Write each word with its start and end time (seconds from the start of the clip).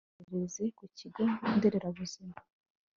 mwohereze 0.09 0.63
ku 0.77 0.85
kigo 0.97 1.23
nderabuzima 1.55 2.35